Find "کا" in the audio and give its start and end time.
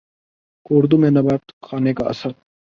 1.93-2.05